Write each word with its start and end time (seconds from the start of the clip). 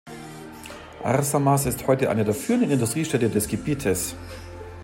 Arsamas 1.03 1.67
ist 1.67 1.85
heute 1.85 2.09
eine 2.09 2.25
der 2.25 2.33
führenden 2.33 2.71
Industriestädte 2.71 3.29
des 3.29 3.47
Gebietes. 3.47 4.15